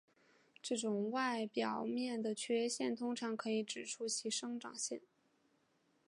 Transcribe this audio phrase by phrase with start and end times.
[0.63, 4.99] 这种外表面的缺陷通常可以指出其生长线。